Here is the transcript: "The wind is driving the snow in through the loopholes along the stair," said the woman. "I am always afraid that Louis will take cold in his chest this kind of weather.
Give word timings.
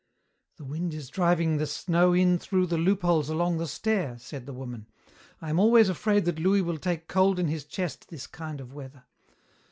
"The 0.57 0.65
wind 0.65 0.95
is 0.95 1.09
driving 1.09 1.57
the 1.57 1.67
snow 1.67 2.11
in 2.11 2.39
through 2.39 2.65
the 2.65 2.77
loopholes 2.79 3.29
along 3.29 3.59
the 3.59 3.67
stair," 3.67 4.17
said 4.17 4.47
the 4.47 4.51
woman. 4.51 4.87
"I 5.39 5.51
am 5.51 5.59
always 5.59 5.89
afraid 5.89 6.25
that 6.25 6.39
Louis 6.39 6.63
will 6.63 6.79
take 6.79 7.07
cold 7.07 7.37
in 7.37 7.49
his 7.49 7.65
chest 7.65 8.09
this 8.09 8.25
kind 8.25 8.59
of 8.59 8.73
weather. 8.73 9.03